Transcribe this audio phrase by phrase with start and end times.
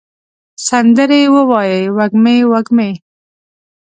[0.67, 2.91] سندرې ووایې وږمې، وږمې